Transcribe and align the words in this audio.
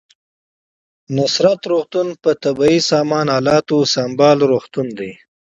نصرت 1.15 1.61
روغتون 1.71 2.07
په 2.21 2.31
طبي 2.43 2.75
سامان 2.89 3.27
الاتو 3.37 3.77
سمبال 3.95 4.37
روغتون 4.51 4.87
دی 4.97 5.11